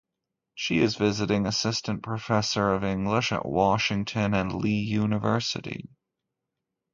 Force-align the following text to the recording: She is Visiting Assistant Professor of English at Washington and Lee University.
She 0.55 0.79
is 0.79 0.95
Visiting 0.95 1.45
Assistant 1.45 2.01
Professor 2.01 2.73
of 2.73 2.83
English 2.83 3.31
at 3.31 3.45
Washington 3.45 4.33
and 4.33 4.51
Lee 4.51 4.79
University. 4.79 5.91